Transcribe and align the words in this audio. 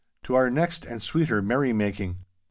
To 0.23 0.33
our 0.33 0.49
next 0.49 0.83
and 0.83 0.99
sweeter 0.99 1.43
merrymaking! 1.43 2.25